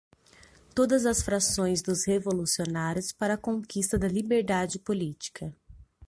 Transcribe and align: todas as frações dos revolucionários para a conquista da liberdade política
todas 0.73 1.05
as 1.05 1.21
frações 1.21 1.79
dos 1.83 2.05
revolucionários 2.07 3.11
para 3.11 3.35
a 3.35 3.43
conquista 3.45 3.99
da 3.99 4.07
liberdade 4.07 4.79
política 4.79 5.55